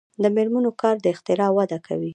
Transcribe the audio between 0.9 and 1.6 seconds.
د اختراع